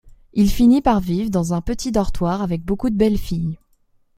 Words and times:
Il 0.33 0.49
finit 0.49 0.81
par 0.81 0.99
vivre 0.99 1.29
dans 1.29 1.53
un 1.53 1.61
petit 1.61 1.91
dortoir 1.91 2.41
avec 2.41 2.63
beaucoup 2.65 2.89
de 2.89 2.95
belles 2.97 3.19
filles. 3.19 3.59